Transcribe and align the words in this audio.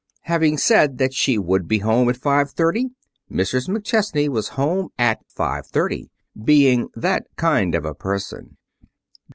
Having 0.21 0.57
said 0.57 0.97
that 0.97 1.13
she 1.13 1.37
would 1.37 1.67
be 1.67 1.77
home 1.77 2.09
at 2.09 2.17
five 2.17 2.49
thirty. 2.49 2.87
Mrs. 3.31 3.69
McChesney 3.69 4.27
was 4.29 4.47
home 4.57 4.89
at 4.97 5.19
five 5.27 5.67
thirty, 5.67 6.09
being 6.43 6.89
that 6.95 7.27
kind 7.37 7.75
of 7.75 7.85
a 7.85 7.93
person. 7.93 8.57